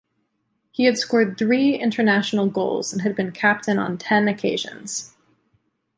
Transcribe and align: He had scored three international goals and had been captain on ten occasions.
He 0.71 0.85
had 0.85 0.97
scored 0.97 1.37
three 1.37 1.75
international 1.75 2.47
goals 2.47 2.91
and 2.91 3.03
had 3.03 3.15
been 3.15 3.31
captain 3.31 3.77
on 3.77 3.99
ten 3.99 4.27
occasions. 4.27 5.13